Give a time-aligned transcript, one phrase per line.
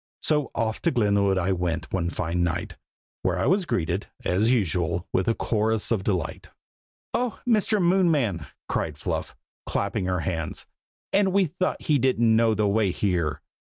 [0.23, 2.75] So off to Glenwood I went one fine night,
[3.21, 6.49] where I was greeted, as usual, with a chorus of delight.
[7.13, 7.39] "Oh!
[7.47, 7.79] Mr.
[7.79, 9.35] Moonman!" cried Fluff,
[9.67, 10.65] clapping her hands.
[11.13, 13.43] "And we thought he didn't know the way here!